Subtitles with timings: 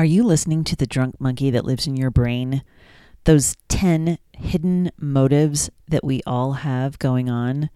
[0.00, 2.62] Are you listening to the drunk monkey that lives in your brain?
[3.24, 7.68] Those 10 hidden motives that we all have going on?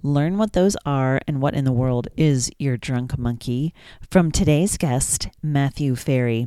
[0.00, 3.74] Learn what those are and what in the world is your drunk monkey
[4.08, 6.46] from today's guest, Matthew Ferry.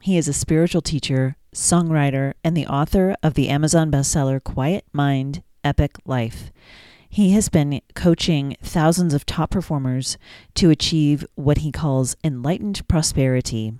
[0.00, 5.42] He is a spiritual teacher, songwriter, and the author of the Amazon bestseller Quiet Mind,
[5.64, 6.52] Epic Life.
[7.08, 10.18] He has been coaching thousands of top performers
[10.54, 13.74] to achieve what he calls enlightened prosperity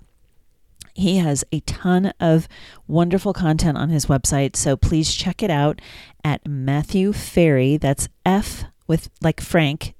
[0.93, 2.47] he has a ton of
[2.87, 5.81] wonderful content on his website, so please check it out
[6.23, 7.77] at Matthew Ferry.
[7.77, 9.95] That's F with like Frank,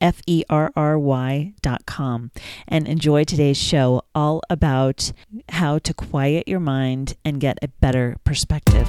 [0.00, 2.30] F E R R Y dot com.
[2.66, 5.12] And enjoy today's show all about
[5.50, 8.88] how to quiet your mind and get a better perspective.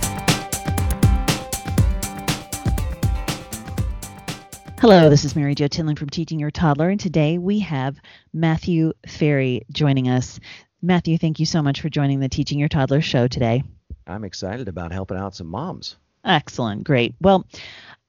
[4.79, 7.99] Hello, this is Mary Jo Tinling from Teaching Your Toddler, and today we have
[8.33, 10.39] Matthew Ferry joining us.
[10.81, 13.63] Matthew, thank you so much for joining the Teaching Your Toddler show today.
[14.07, 15.95] I'm excited about helping out some moms.
[16.25, 16.83] Excellent.
[16.83, 17.13] Great.
[17.21, 17.45] Well,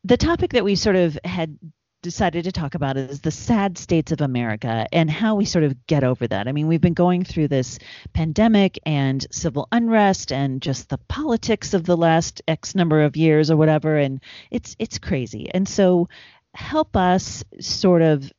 [0.04, 1.58] the topic that we sort of had
[2.02, 5.86] decided to talk about is the sad states of America and how we sort of
[5.86, 6.48] get over that.
[6.48, 7.78] I mean, we've been going through this
[8.12, 13.50] pandemic and civil unrest and just the politics of the last X number of years
[13.50, 15.48] or whatever and it's it's crazy.
[15.52, 16.08] And so
[16.54, 18.30] help us sort of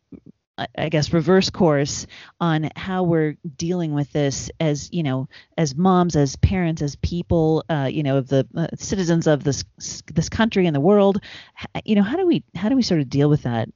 [0.58, 2.06] I guess reverse course
[2.40, 7.66] on how we're dealing with this as you know as moms as parents as people
[7.70, 9.64] uh, you know of the uh, citizens of this
[10.14, 11.22] this country and the world.
[11.86, 13.70] You know how do we how do we sort of deal with that?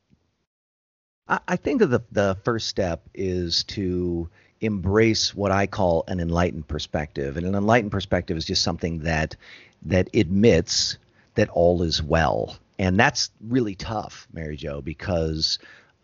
[1.28, 4.30] I think that the the first step is to
[4.62, 7.38] embrace what I call an enlightened perspective.
[7.38, 9.36] And an enlightened perspective is just something that
[9.84, 10.98] that admits
[11.36, 12.58] that all is well.
[12.80, 15.60] And that's really tough Mary Jo because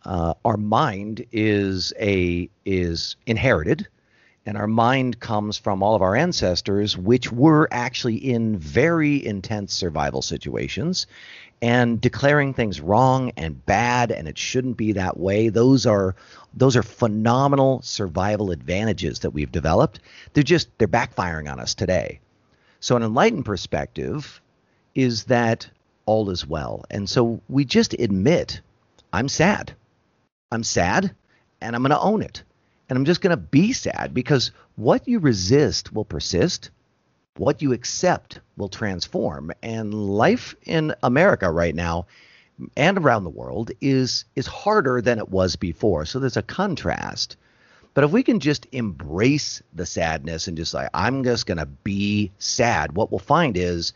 [0.06, 3.88] uh, our mind is a is inherited
[4.46, 9.74] and our mind comes from all of our ancestors which were actually in very intense
[9.74, 11.08] survival situations.
[11.62, 16.14] And declaring things wrong and bad and it shouldn't be that way those are
[16.54, 20.02] those are phenomenal survival advantages that we've developed.
[20.34, 22.20] They're just they're backfiring on us today.
[22.82, 24.42] So an enlightened perspective
[24.94, 25.70] is that
[26.06, 26.84] all is well.
[26.90, 28.60] And so we just admit
[29.14, 29.74] i'm sad
[30.54, 31.16] I'm sad
[31.62, 32.44] and I'm going to own it.
[32.90, 36.70] And I'm just going to be sad because what you resist will persist.
[37.38, 39.52] What you accept will transform.
[39.64, 42.06] And life in America right now
[42.78, 46.06] and around the world is is harder than it was before.
[46.06, 47.36] So there's a contrast.
[47.96, 51.66] But if we can just embrace the sadness and just like I'm just going to
[51.66, 53.94] be sad, what we'll find is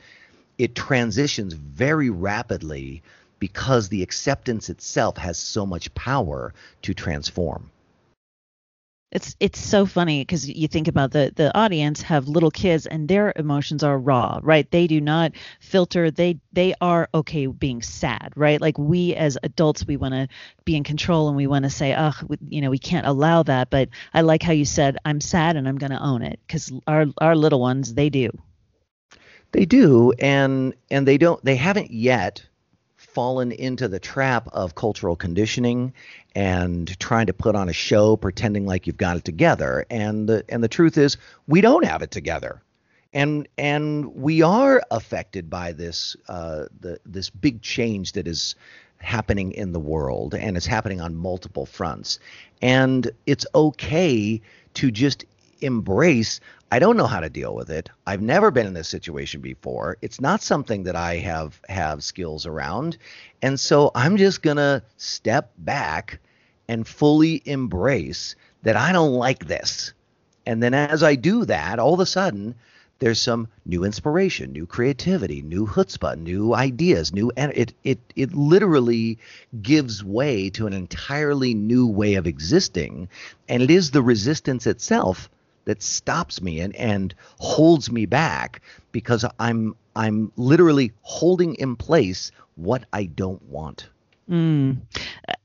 [0.57, 3.03] it transitions very rapidly
[3.39, 7.71] because the acceptance itself has so much power to transform.
[9.09, 13.07] It's it's so funny because you think about the the audience have little kids and
[13.07, 14.69] their emotions are raw, right?
[14.69, 15.31] They do not
[15.61, 16.11] filter.
[16.11, 18.59] They they are okay being sad, right?
[18.59, 20.27] Like we as adults, we want to
[20.65, 22.11] be in control and we want to say, oh,
[22.49, 23.69] you know, we can't allow that.
[23.69, 26.73] But I like how you said, I'm sad and I'm going to own it because
[26.85, 28.29] our our little ones, they do.
[29.53, 31.41] They do, and and they don't.
[31.45, 32.45] They haven't yet
[33.17, 35.91] fallen into the trap of cultural conditioning
[36.35, 39.87] and trying to put on a show pretending like you've got it together.
[39.89, 41.17] And the and the truth is
[41.47, 42.61] we don't have it together.
[43.13, 48.53] And and we are affected by this uh, the this big change that is
[48.97, 52.19] happening in the world and it's happening on multiple fronts.
[52.61, 54.39] And it's okay
[54.75, 55.25] to just
[55.61, 56.39] embrace
[56.69, 57.89] I don't know how to deal with it.
[58.05, 59.97] I've never been in this situation before.
[60.01, 62.97] It's not something that I have have skills around.
[63.41, 66.19] And so I'm just going to step back
[66.67, 69.93] and fully embrace that I don't like this.
[70.45, 72.55] And then as I do that, all of a sudden
[72.99, 78.33] there's some new inspiration, new creativity, new chutzpah, new ideas, new and it it it
[78.33, 79.19] literally
[79.61, 83.07] gives way to an entirely new way of existing.
[83.47, 85.29] And it is the resistance itself
[85.67, 88.61] that stops me and, and holds me back
[88.93, 93.89] because I'm I'm literally holding in place what I don't want.
[94.29, 94.77] Mm.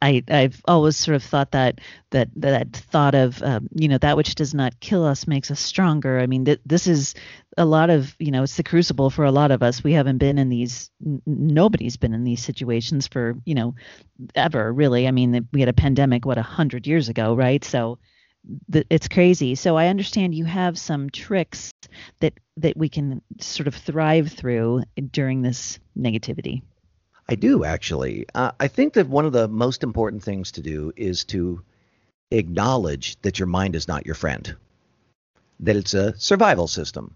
[0.01, 1.81] I I've always sort of thought that
[2.11, 5.61] that that thought of um, you know that which does not kill us makes us
[5.61, 6.21] stronger.
[6.21, 7.15] I mean th- this is
[7.57, 9.83] a lot of you know it's the crucible for a lot of us.
[9.83, 13.75] We haven't been in these n- nobody's been in these situations for you know
[14.37, 15.09] ever really.
[15.09, 17.65] I mean we had a pandemic what a hundred years ago, right?
[17.65, 17.99] So
[18.91, 19.55] it's crazy.
[19.55, 21.73] So I understand you have some tricks
[22.21, 26.63] that that we can sort of thrive through during this negativity.
[27.29, 28.27] I do actually.
[28.35, 31.63] Uh, I think that one of the most important things to do is to
[32.31, 34.57] acknowledge that your mind is not your friend.
[35.61, 37.15] that it's a survival system.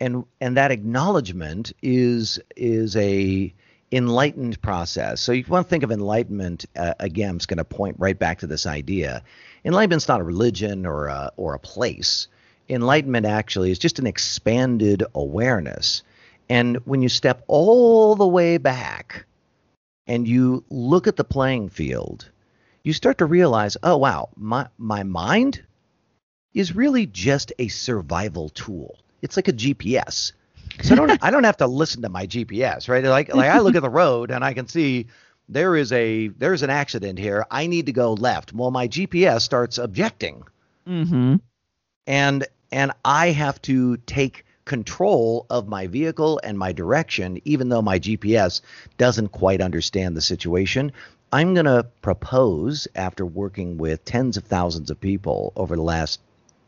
[0.00, 3.52] And and that acknowledgement is is a
[3.92, 5.20] enlightened process.
[5.20, 7.38] So you want to think of enlightenment uh, again.
[7.38, 9.22] Just going to point right back to this idea.
[9.64, 12.28] Enlightenment's not a religion or a, or a place.
[12.68, 16.02] Enlightenment actually is just an expanded awareness.
[16.48, 19.26] And when you step all the way back
[20.06, 22.30] and you look at the playing field,
[22.82, 25.62] you start to realize, oh wow, my my mind
[26.54, 28.98] is really just a survival tool.
[29.22, 30.32] It's like a GPS.
[30.82, 33.04] So I don't I don't have to listen to my GPS, right?
[33.04, 35.06] Like like I look at the road and I can see
[35.48, 37.44] there is a there's an accident here.
[37.50, 38.52] I need to go left.
[38.52, 40.44] Well, my GPS starts objecting.
[40.86, 41.36] Mm-hmm.
[42.06, 47.82] And and I have to take control of my vehicle and my direction, even though
[47.82, 48.60] my GPS
[48.98, 50.92] doesn't quite understand the situation.
[51.32, 56.20] I'm going to propose, after working with tens of thousands of people over the last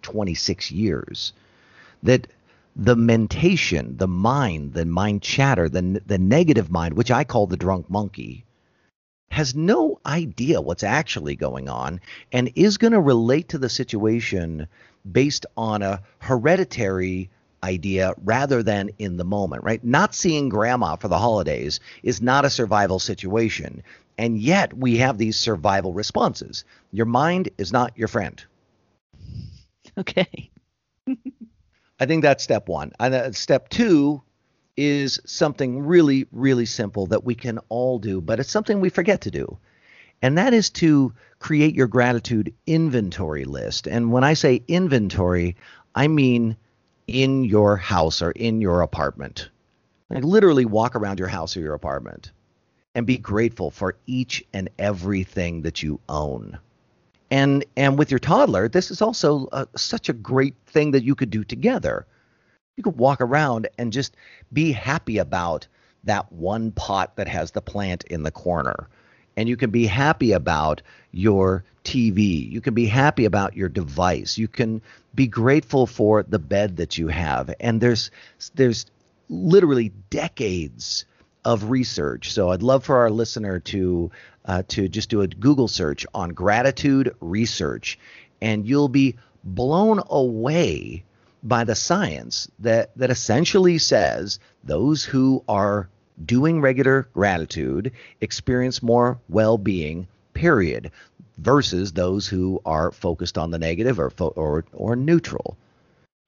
[0.03, 1.33] 26 years,
[2.03, 2.29] that
[2.77, 7.57] the mentation, the mind, the mind chatter, the, the negative mind, which I call the
[7.57, 8.45] drunk monkey,
[9.31, 12.01] has no idea what's actually going on
[12.33, 14.69] and is going to relate to the situation
[15.11, 17.31] based on a hereditary
[17.63, 19.83] idea rather than in the moment, right?
[19.85, 23.83] Not seeing grandma for the holidays is not a survival situation.
[24.19, 26.65] And yet we have these survival responses.
[26.91, 28.43] Your mind is not your friend.
[29.99, 30.51] Okay.
[32.03, 32.91] I think that's step one.
[32.99, 34.23] And uh, step two
[34.77, 39.21] is something really, really simple that we can all do, but it's something we forget
[39.21, 39.57] to do.
[40.21, 43.87] And that is to create your gratitude inventory list.
[43.87, 45.55] And when I say inventory,
[45.95, 46.57] I mean
[47.07, 49.51] in your house or in your apartment.
[50.11, 52.33] Like literally walk around your house or your apartment
[52.97, 56.59] and be grateful for each and everything that you own.
[57.33, 61.15] And and with your toddler, this is also uh, such a great thing that you
[61.15, 62.07] could do together.
[62.77, 64.15] You could walk around and just
[64.53, 65.67] be happy about
[66.05, 68.87] that one pot that has the plant in the corner.
[69.35, 70.83] And you can be happy about
[71.13, 72.51] your TV.
[72.53, 74.37] You can be happy about your device.
[74.37, 74.83] You can
[75.15, 77.55] be grateful for the bed that you have.
[77.61, 78.11] And there's
[78.57, 78.85] there's
[79.31, 81.07] literally decades
[81.45, 82.33] of research.
[82.33, 84.11] So I'd love for our listener to
[84.45, 87.99] uh, to just do a Google search on gratitude research,
[88.41, 91.05] and you'll be blown away
[91.43, 95.89] by the science that that essentially says those who are
[96.25, 100.91] doing regular gratitude experience more well-being period
[101.39, 105.57] versus those who are focused on the negative or fo- or or neutral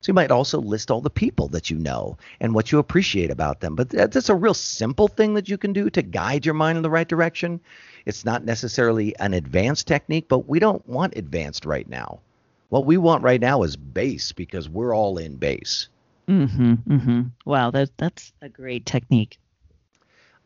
[0.04, 3.30] so you might also list all the people that you know and what you appreciate
[3.30, 3.74] about them.
[3.74, 6.82] But that's a real simple thing that you can do to guide your mind in
[6.82, 7.58] the right direction.
[8.04, 12.20] It's not necessarily an advanced technique, but we don't want advanced right now.
[12.68, 15.88] What we want right now is base because we're all in base.
[16.28, 16.74] Mm-hmm.
[16.86, 17.22] Mm-hmm.
[17.46, 19.38] Wow, that that's a great technique.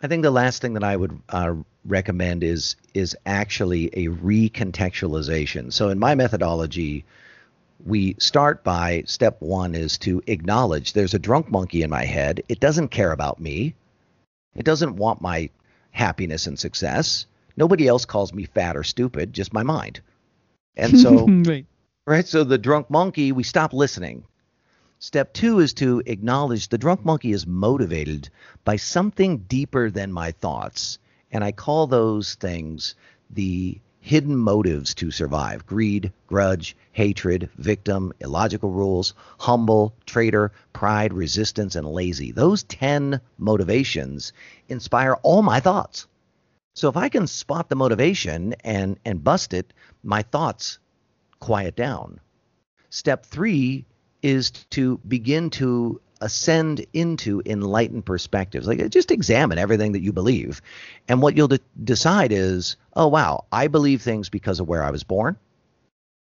[0.01, 5.73] I think the last thing that I would uh, recommend is is actually a recontextualization.
[5.73, 7.05] So in my methodology,
[7.85, 12.43] we start by step one is to acknowledge there's a drunk monkey in my head.
[12.49, 13.75] It doesn't care about me.
[14.55, 15.51] It doesn't want my
[15.91, 17.27] happiness and success.
[17.57, 20.01] Nobody else calls me fat or stupid, just my mind.
[20.77, 21.67] And so, right.
[22.07, 24.25] right, so the drunk monkey, we stop listening.
[25.01, 28.29] Step two is to acknowledge the drunk monkey is motivated
[28.65, 30.99] by something deeper than my thoughts.
[31.31, 32.97] And I call those things
[33.31, 41.77] the hidden motives to survive greed, grudge, hatred, victim, illogical rules, humble, traitor, pride, resistance,
[41.77, 42.33] and lazy.
[42.33, 44.33] Those 10 motivations
[44.67, 46.07] inspire all my thoughts.
[46.75, 50.79] So if I can spot the motivation and, and bust it, my thoughts
[51.39, 52.19] quiet down.
[52.89, 53.85] Step three
[54.23, 58.67] is to begin to ascend into enlightened perspectives.
[58.67, 60.61] Like uh, just examine everything that you believe.
[61.09, 64.91] And what you'll de- decide is, oh wow, I believe things because of where I
[64.91, 65.37] was born.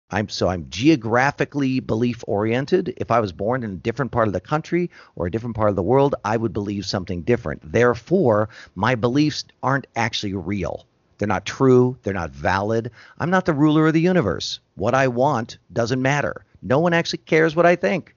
[0.09, 2.93] I'm so I'm geographically belief oriented.
[2.95, 5.69] If I was born in a different part of the country or a different part
[5.69, 7.73] of the world, I would believe something different.
[7.73, 10.85] Therefore, my beliefs aren't actually real.
[11.17, 12.91] They're not true, they're not valid.
[13.19, 14.59] I'm not the ruler of the universe.
[14.75, 16.45] What I want doesn't matter.
[16.61, 18.15] No one actually cares what I think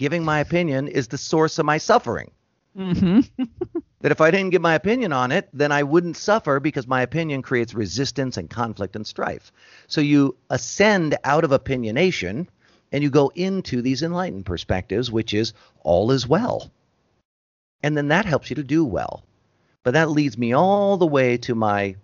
[0.00, 2.30] giving my opinion is the source of my suffering.
[2.74, 3.20] Mm-hmm.
[4.00, 7.02] that if I didn't give my opinion on it, then I wouldn't suffer because my
[7.02, 9.52] opinion creates resistance and conflict and strife.
[9.88, 12.46] So you ascend out of opinionation
[12.90, 15.52] and you go into these enlightened perspectives, which is
[15.82, 16.70] all is well.
[17.82, 19.22] And then that helps you to do well.
[19.82, 21.96] But that leads me all the way to my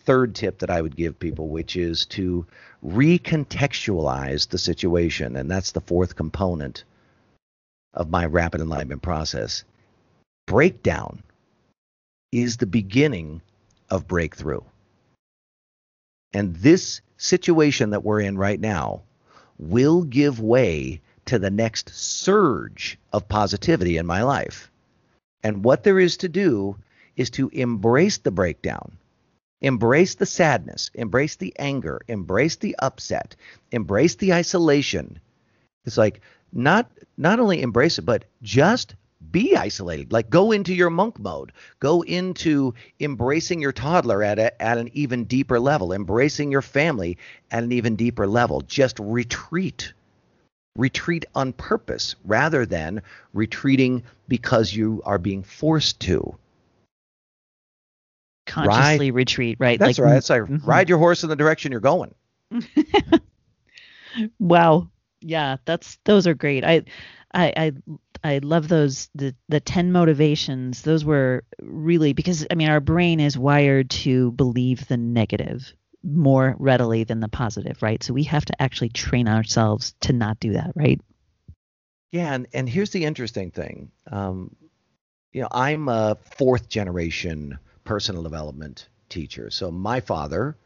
[0.00, 2.44] third tip that I would give people, which is to
[2.84, 5.36] recontextualize the situation.
[5.36, 6.82] And that's the fourth component
[7.96, 9.64] of my rapid enlightenment process.
[10.46, 11.22] Breakdown
[12.30, 13.40] is the beginning
[13.90, 14.60] of breakthrough.
[16.32, 19.02] And this situation that we're in right now
[19.58, 24.70] will give way to the next surge of positivity in my life.
[25.42, 26.76] And what there is to do
[27.16, 28.92] is to embrace the breakdown,
[29.60, 33.34] embrace the sadness, embrace the anger, embrace the upset,
[33.72, 35.18] embrace the isolation.
[35.84, 36.20] It's like
[36.56, 38.94] not not only embrace it, but just
[39.30, 40.12] be isolated.
[40.12, 41.52] Like go into your monk mode.
[41.80, 47.18] Go into embracing your toddler at a, at an even deeper level, embracing your family
[47.50, 48.62] at an even deeper level.
[48.62, 49.92] Just retreat.
[50.76, 56.36] Retreat on purpose rather than retreating because you are being forced to.
[58.46, 59.78] Consciously ride, retreat, right?
[59.78, 60.16] That's like, right.
[60.16, 60.68] It's like mm-hmm.
[60.68, 62.14] ride your horse in the direction you're going.
[64.38, 64.88] wow.
[65.26, 66.64] Yeah, that's those are great.
[66.64, 66.84] I
[67.34, 67.72] I, I
[68.22, 70.82] I love those the the 10 motivations.
[70.82, 75.72] Those were really because I mean our brain is wired to believe the negative
[76.04, 78.00] more readily than the positive, right?
[78.04, 81.00] So we have to actually train ourselves to not do that, right?
[82.12, 83.90] Yeah, and, and here's the interesting thing.
[84.10, 84.54] Um,
[85.32, 89.50] you know, I'm a fourth generation personal development teacher.
[89.50, 90.56] So my father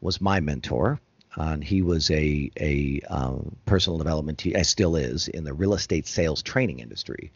[0.00, 0.98] was my mentor
[1.38, 6.06] and he was a a um, personal development teacher, still is in the real estate
[6.06, 7.32] sales training industry.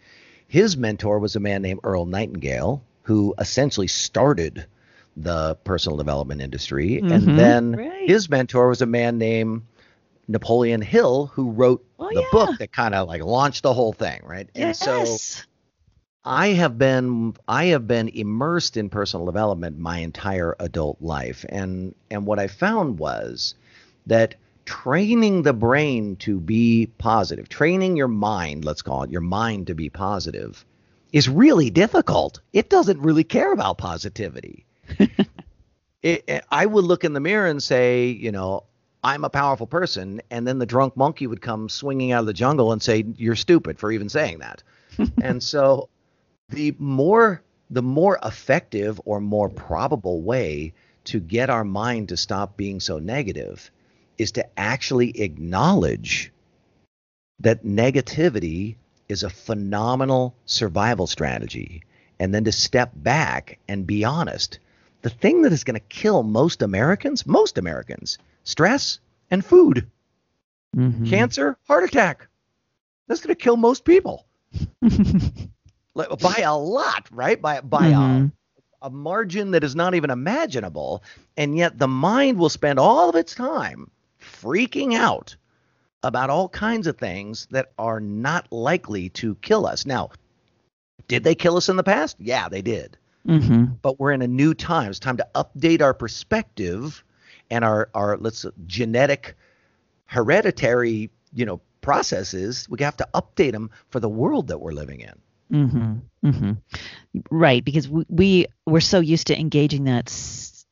[0.48, 4.66] His mentor was a man named Earl Nightingale, who essentially started
[5.16, 8.08] the personal development industry, mm-hmm, and then right.
[8.08, 9.62] his mentor was a man named
[10.28, 12.26] Napoleon Hill, who wrote oh, the yeah.
[12.32, 14.48] book that kind of like launched the whole thing, right?
[14.54, 14.86] Yes.
[14.86, 15.42] And so
[16.24, 21.94] I have been I have been immersed in personal development my entire adult life, and
[22.10, 23.54] and what I found was
[24.06, 29.66] that training the brain to be positive, training your mind, let's call it your mind
[29.66, 30.64] to be positive,
[31.12, 32.40] is really difficult.
[32.52, 34.64] It doesn't really care about positivity.
[36.02, 38.64] it, it, I would look in the mirror and say, you know,
[39.04, 42.32] I'm a powerful person, and then the drunk monkey would come swinging out of the
[42.32, 44.62] jungle and say, "You're stupid for even saying that."
[45.22, 45.88] and so,
[46.50, 50.72] the more the more effective or more probable way
[51.04, 53.72] to get our mind to stop being so negative
[54.22, 56.32] is to actually acknowledge
[57.40, 58.76] that negativity
[59.08, 61.82] is a phenomenal survival strategy
[62.18, 64.58] and then to step back and be honest.
[65.02, 69.00] The thing that is going to kill most Americans, most Americans, stress
[69.30, 69.90] and food.
[70.76, 71.06] Mm-hmm.
[71.06, 72.28] Cancer, heart attack.
[73.08, 74.24] That's going to kill most people.
[75.92, 77.40] by a lot, right?
[77.40, 78.26] By by mm-hmm.
[78.82, 81.02] a, a margin that is not even imaginable.
[81.36, 83.90] And yet the mind will spend all of its time
[84.42, 85.36] freaking out
[86.02, 89.86] about all kinds of things that are not likely to kill us.
[89.86, 90.10] Now,
[91.08, 92.16] did they kill us in the past?
[92.18, 92.96] Yeah, they did.
[93.26, 93.64] Mm-hmm.
[93.82, 94.90] But we're in a new time.
[94.90, 97.04] It's time to update our perspective
[97.50, 99.36] and our our let's genetic
[100.06, 102.66] hereditary you know processes.
[102.68, 105.14] We have to update them for the world that we're living in.
[105.52, 106.28] Mm-hmm.
[106.28, 106.52] Mm-hmm.
[107.30, 110.08] Right, because we, we we're so used to engaging that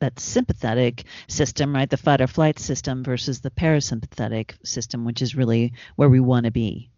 [0.00, 1.88] that sympathetic system, right?
[1.88, 6.45] The fight or flight system versus the parasympathetic system, which is really where we want
[6.45, 6.90] to be.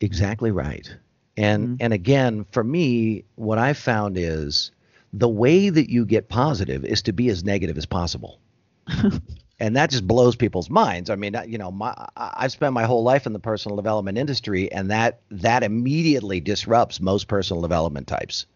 [0.00, 0.94] Exactly right.
[1.36, 1.76] And mm-hmm.
[1.80, 4.72] and again, for me, what I found is
[5.12, 8.40] the way that you get positive is to be as negative as possible.
[9.58, 11.10] and that just blows people's minds.
[11.10, 14.70] I mean, you know, my, I've spent my whole life in the personal development industry,
[14.70, 18.46] and that that immediately disrupts most personal development types.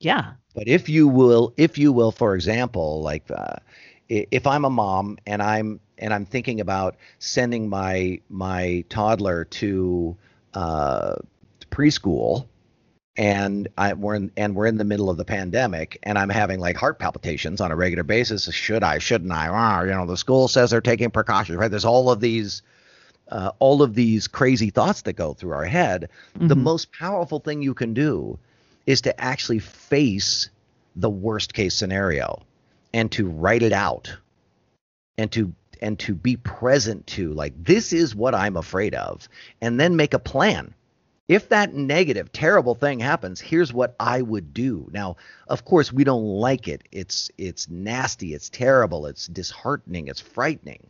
[0.00, 0.32] Yeah.
[0.54, 3.56] But if you will, if you will, for example, like uh,
[4.08, 10.16] if I'm a mom and I'm and I'm thinking about sending my my toddler to
[10.54, 11.16] uh,
[11.70, 12.46] preschool,
[13.16, 16.60] and I we're in, and we're in the middle of the pandemic, and I'm having
[16.60, 18.52] like heart palpitations on a regular basis.
[18.52, 18.98] Should I?
[18.98, 19.48] Shouldn't I?
[19.48, 21.58] Ah, you know, the school says they're taking precautions.
[21.58, 21.70] Right?
[21.70, 22.62] There's all of these.
[23.28, 26.46] Uh, all of these crazy thoughts that go through our head, mm-hmm.
[26.46, 28.38] the most powerful thing you can do
[28.86, 30.50] is to actually face
[30.96, 32.42] the worst case scenario
[32.92, 34.16] and to write it out
[35.18, 39.28] and to and to be present to like this is what I'm afraid of
[39.60, 40.74] and then make a plan.
[41.26, 44.90] If that negative terrible thing happens, here's what I would do.
[44.92, 45.16] Now,
[45.48, 46.82] of course, we don't like it.
[46.92, 50.86] It's it's nasty, it's terrible, it's disheartening, it's frightening.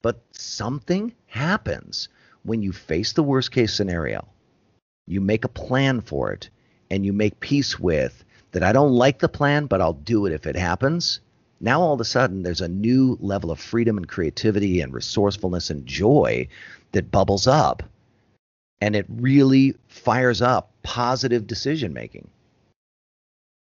[0.00, 2.08] But something happens
[2.44, 4.28] when you face the worst case scenario.
[5.06, 6.50] You make a plan for it
[6.92, 8.22] and you make peace with
[8.52, 11.20] that I don't like the plan, but I'll do it if it happens,
[11.58, 15.70] now all of a sudden there's a new level of freedom and creativity and resourcefulness
[15.70, 16.46] and joy
[16.92, 17.82] that bubbles up
[18.82, 22.28] and it really fires up positive decision making.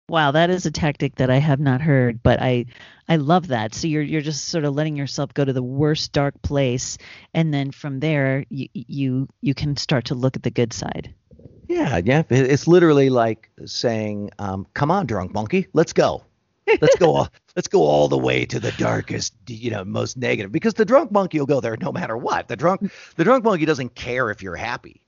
[0.09, 2.67] Wow, that is a tactic that I have not heard, but I
[3.09, 3.75] I love that.
[3.75, 6.99] So you're you're just sort of letting yourself go to the worst dark place
[7.33, 11.15] and then from there you you you can start to look at the good side.
[11.69, 12.23] Yeah, yeah.
[12.31, 16.23] It's literally like saying, um, "Come on, drunk monkey, let's go."
[16.81, 20.53] let's go all, let's go all the way to the darkest you know most negative
[20.53, 23.65] because the drunk monkey will go there no matter what the drunk the drunk monkey
[23.65, 25.01] doesn't care if you're happy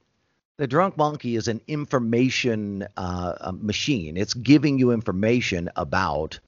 [0.57, 6.39] the drunk monkey is an information uh, machine it's giving you information about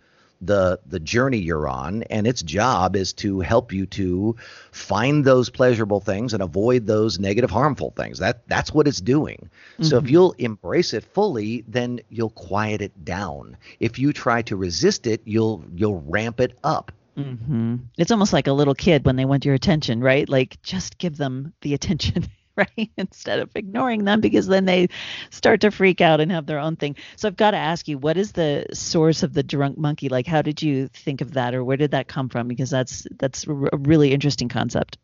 [0.40, 4.34] the the journey you're on and its job is to help you to
[4.72, 9.50] find those pleasurable things and avoid those negative harmful things that that's what it's doing
[9.74, 9.84] mm-hmm.
[9.84, 10.12] so if mm-hmm.
[10.12, 15.20] you'll embrace it fully then you'll quiet it down if you try to resist it
[15.24, 17.76] you'll you'll ramp it up mm-hmm.
[17.98, 21.18] it's almost like a little kid when they want your attention right like just give
[21.18, 22.26] them the attention
[22.56, 22.90] right?
[22.96, 24.88] Instead of ignoring them because then they
[25.30, 26.96] start to freak out and have their own thing.
[27.16, 30.08] So I've got to ask you, what is the source of the drunk monkey?
[30.08, 32.48] Like, how did you think of that, or where did that come from?
[32.48, 34.98] Because that's that's a really interesting concept.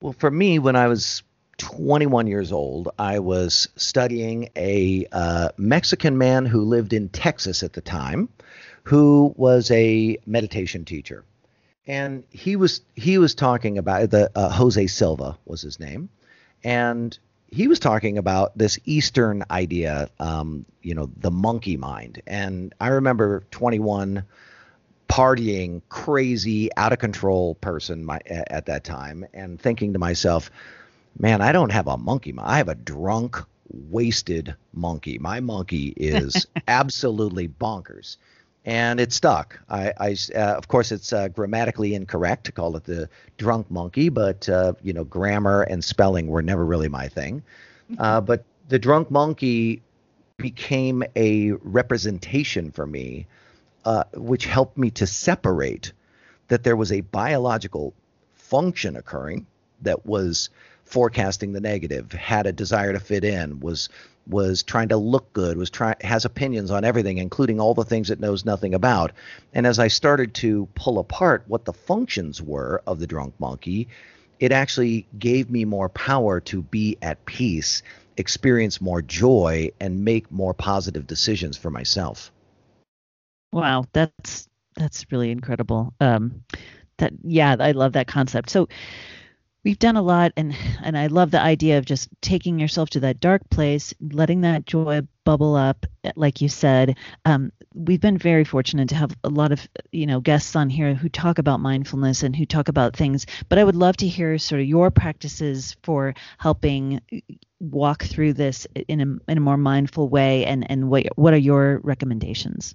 [0.00, 1.22] Well, for me, when I was
[1.58, 7.74] 21 years old, I was studying a uh, Mexican man who lived in Texas at
[7.74, 8.30] the time,
[8.84, 11.24] who was a meditation teacher
[11.90, 16.08] and he was he was talking about the uh, Jose Silva was his name,
[16.64, 17.18] and
[17.50, 22.22] he was talking about this Eastern idea, um, you know, the monkey mind.
[22.26, 24.24] And I remember 21
[25.08, 30.50] partying, crazy, out of control person my, at that time, and thinking to myself,
[31.18, 32.48] man, I don't have a monkey mind.
[32.48, 33.36] I have a drunk,
[33.68, 35.18] wasted monkey.
[35.18, 38.16] My monkey is absolutely bonkers
[38.64, 39.58] and it stuck.
[39.68, 44.08] I, I uh, of course, it's uh, grammatically incorrect to call it the drunk monkey,
[44.08, 47.42] but uh, you know, grammar and spelling were never really my thing.
[47.98, 49.82] Uh, but the drunk monkey
[50.36, 53.26] became a representation for me,
[53.84, 55.92] uh, which helped me to separate
[56.46, 57.92] that there was a biological
[58.34, 59.44] function occurring
[59.82, 60.50] that was
[60.84, 63.88] forecasting the negative, had a desire to fit in, was
[64.30, 68.10] was trying to look good, was try has opinions on everything, including all the things
[68.10, 69.12] it knows nothing about.
[69.52, 73.88] And as I started to pull apart what the functions were of the drunk monkey,
[74.38, 77.82] it actually gave me more power to be at peace,
[78.16, 82.32] experience more joy, and make more positive decisions for myself.
[83.52, 85.92] Wow, that's that's really incredible.
[86.00, 86.44] Um,
[86.98, 88.50] that yeah, I love that concept.
[88.50, 88.68] So
[89.64, 93.00] we've done a lot and and I love the idea of just taking yourself to
[93.00, 96.96] that dark place, letting that joy bubble up like you said.
[97.24, 100.94] Um, we've been very fortunate to have a lot of you know guests on here
[100.94, 104.38] who talk about mindfulness and who talk about things, but I would love to hear
[104.38, 107.00] sort of your practices for helping
[107.60, 111.38] walk through this in a in a more mindful way and and what what are
[111.38, 112.74] your recommendations?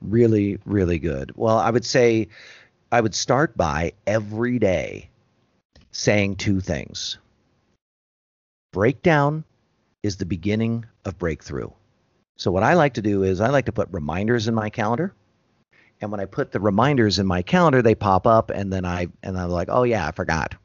[0.00, 1.32] Really really good.
[1.34, 2.28] Well, I would say
[2.92, 5.10] I would start by every day
[5.94, 7.18] saying two things.
[8.72, 9.44] Breakdown
[10.02, 11.70] is the beginning of breakthrough.
[12.36, 15.14] So what I like to do is I like to put reminders in my calendar.
[16.00, 19.06] And when I put the reminders in my calendar, they pop up and then I
[19.22, 20.56] and I'm like, "Oh yeah, I forgot."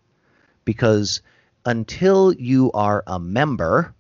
[0.66, 1.22] Because
[1.64, 3.94] until you are a member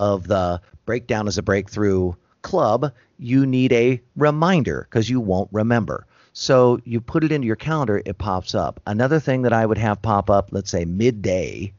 [0.00, 6.06] of the Breakdown is a Breakthrough club, you need a reminder because you won't remember.
[6.32, 8.80] So you put it into your calendar, it pops up.
[8.86, 11.72] Another thing that I would have pop up, let's say midday,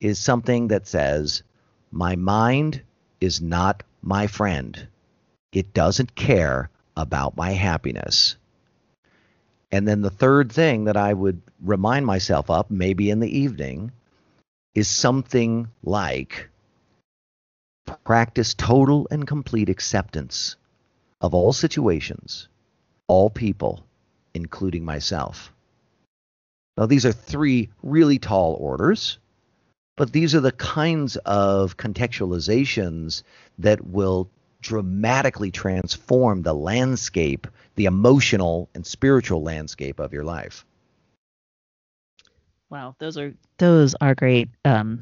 [0.00, 1.42] is something that says,
[1.90, 2.82] My mind
[3.20, 4.88] is not my friend.
[5.52, 8.36] It doesn't care about my happiness.
[9.70, 13.92] And then the third thing that I would remind myself of, maybe in the evening,
[14.74, 16.48] is something like
[18.04, 20.56] practice total and complete acceptance
[21.20, 22.48] of all situations
[23.08, 23.84] all people,
[24.34, 25.52] including myself.
[26.76, 29.18] Now, these are three really tall orders,
[29.96, 33.24] but these are the kinds of contextualizations
[33.58, 40.64] that will dramatically transform the landscape, the emotional and spiritual landscape of your life.
[42.70, 45.00] Wow, those are those are great um,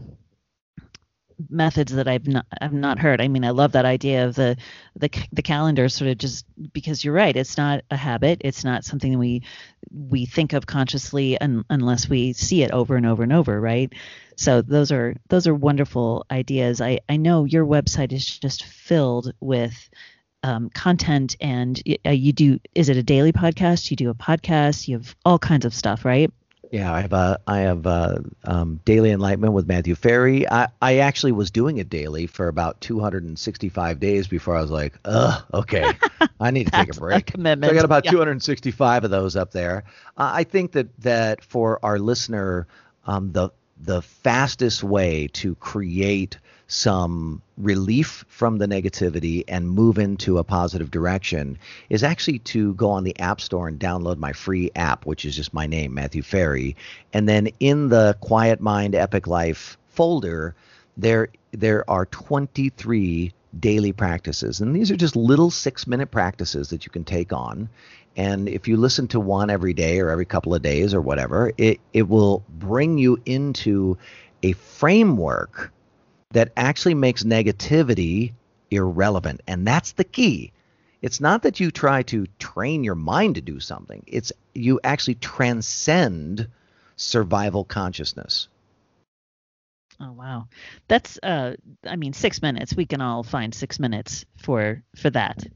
[1.49, 3.21] methods that I've not I've not heard.
[3.21, 4.57] I mean, I love that idea of the
[4.95, 7.37] the the calendar sort of just because you're right.
[7.37, 8.41] It's not a habit.
[8.45, 9.43] It's not something we
[9.91, 13.93] we think of consciously un, unless we see it over and over and over, right?
[14.37, 16.81] So those are those are wonderful ideas.
[16.81, 19.89] I I know your website is just filled with
[20.43, 24.87] um, content and uh, you do is it a daily podcast you do a podcast
[24.87, 26.33] you have all kinds of stuff right
[26.71, 30.49] yeah, I have a I have a, um, daily enlightenment with Matthew Ferry.
[30.49, 34.95] I, I actually was doing it daily for about 265 days before I was like,
[35.05, 35.99] ugh, okay,
[36.41, 37.29] I need to take a break.
[37.29, 37.69] A commitment.
[37.69, 38.11] So I got about Yeah.
[38.11, 39.85] 265 of those up there.
[40.17, 42.67] Uh, I think that that for our listener,
[43.07, 50.39] um, the the fastest way to create some relief from the negativity and move into
[50.39, 51.59] a positive direction
[51.91, 55.37] is actually to go on the App Store and download my free app, which is
[55.37, 56.77] just my name, Matthew Ferry.
[57.13, 60.55] And then in the Quiet Mind Epic Life folder,
[60.97, 64.61] there there are 23 daily practices.
[64.61, 67.69] And these are just little six minute practices that you can take on.
[68.17, 71.53] And if you listen to one every day or every couple of days or whatever,
[71.59, 73.99] it, it will bring you into
[74.43, 75.73] a framework
[76.31, 78.33] that actually makes negativity
[78.71, 79.41] irrelevant.
[79.47, 80.53] And that's the key.
[81.03, 85.17] It's not that you try to train your mind to do something, it's you actually
[85.17, 86.49] transcend
[86.97, 88.49] survival consciousness.
[90.01, 90.49] Oh wow,
[90.89, 91.55] that's uh,
[91.87, 92.75] I mean, six minutes.
[92.75, 95.47] We can all find six minutes for for that.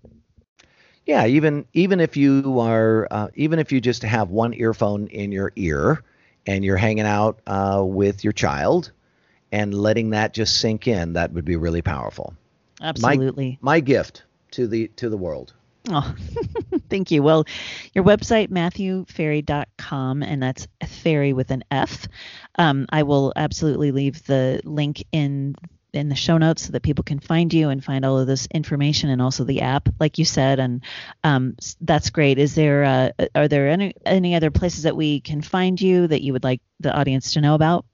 [1.05, 5.33] Yeah, even even if you are uh, even if you just have one earphone in
[5.33, 6.03] your ear
[6.47, 8.93] and you're hanging out uh, with your child
[9.53, 12.35] and letting that just sink in, that would be really powerful.
[12.81, 13.59] Absolutely.
[13.61, 15.53] My gift to the to the world.
[15.89, 16.15] Oh,
[16.91, 17.23] thank you.
[17.23, 17.47] Well,
[17.95, 22.07] your website, matthewferry.com, and that's ferry with an F.
[22.57, 25.57] Um, I will absolutely leave the link in
[25.93, 28.47] in the show notes so that people can find you and find all of this
[28.53, 30.61] information and also the app, like you said.
[30.61, 30.85] And
[31.25, 32.39] um, that's great.
[32.39, 36.23] Is there uh, are there any any other places that we can find you that
[36.23, 37.85] you would like the audience to know about?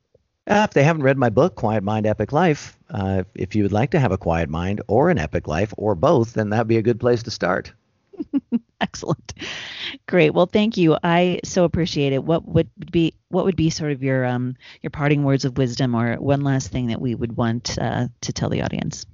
[0.49, 3.73] Uh, if they haven't read my book, Quiet Mind, Epic Life, uh, if you would
[3.73, 6.77] like to have a quiet mind or an epic life or both, then that'd be
[6.77, 7.73] a good place to start.
[8.81, 9.35] Excellent.
[10.07, 10.35] Great.
[10.35, 10.97] Well, thank you.
[11.03, 12.23] I so appreciate it.
[12.23, 15.95] What would be what would be sort of your um your parting words of wisdom
[15.95, 19.05] or one last thing that we would want uh, to tell the audience?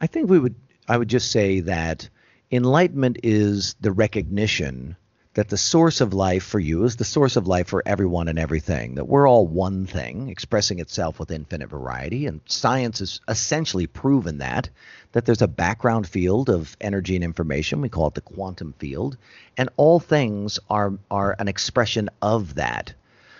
[0.00, 0.54] I think we would
[0.88, 2.08] I would just say that
[2.50, 4.96] enlightenment is the recognition
[5.36, 8.38] that the source of life for you is the source of life for everyone and
[8.38, 8.94] everything.
[8.94, 14.38] That we're all one thing, expressing itself with infinite variety, and science has essentially proven
[14.38, 14.70] that
[15.12, 17.82] that there's a background field of energy and information.
[17.82, 19.18] We call it the quantum field,
[19.58, 22.94] and all things are are an expression of that.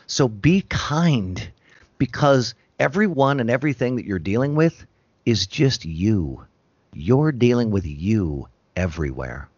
[0.07, 1.51] So be kind
[1.97, 4.85] because everyone and everything that you're dealing with
[5.25, 6.45] is just you.
[6.93, 9.49] You're dealing with you everywhere.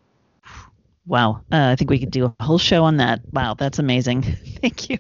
[1.09, 1.40] Wow.
[1.51, 3.21] Uh, I think we could do a whole show on that.
[3.33, 4.23] Wow, that's amazing.
[4.61, 4.99] Thank you.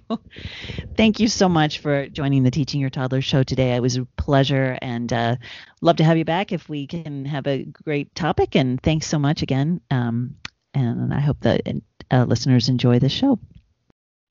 [0.96, 3.76] Thank you so much for joining the Teaching Your Toddler show today.
[3.76, 5.36] It was a pleasure and uh,
[5.82, 8.56] love to have you back if we can have a great topic.
[8.56, 9.82] And thanks so much again.
[9.90, 10.36] Um,
[10.72, 11.62] and I hope that
[12.10, 13.38] uh, listeners enjoy the show.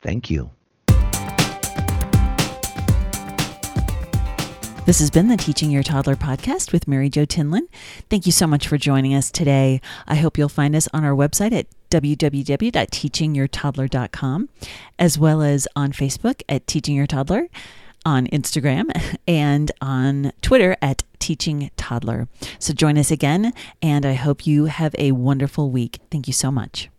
[0.01, 0.56] Thank you.
[4.87, 7.67] This has been the Teaching Your Toddler podcast with Mary Jo Tinlin.
[8.09, 9.81] Thank you so much for joining us today.
[10.07, 14.49] I hope you'll find us on our website at www.teachingyourtoddler.com,
[14.97, 17.49] as well as on Facebook at Teaching Your Toddler,
[18.05, 22.29] on Instagram, and on Twitter at Teaching Toddler.
[22.57, 25.99] So join us again, and I hope you have a wonderful week.
[26.09, 26.89] Thank you so much.